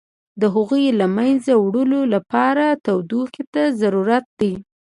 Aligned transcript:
د 0.41 0.43
هغوی 0.55 0.85
له 0.99 1.07
منځه 1.17 1.51
وړلو 1.63 2.01
لپاره 2.13 2.65
تودوخې 2.85 3.43
ته 3.53 3.61
ضرورت 3.81 4.25
دی. 4.39 4.53